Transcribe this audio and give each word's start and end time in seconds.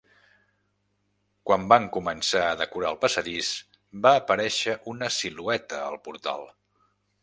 Quan 1.49 1.67
van 1.73 1.85
començar 1.99 2.41
a 2.47 2.57
decorar 2.63 2.91
el 2.95 2.99
passadís, 3.05 3.53
va 4.07 4.17
aparèixer 4.25 4.79
una 4.97 5.15
silueta 5.21 5.87
al 5.93 6.05
portal. 6.09 6.53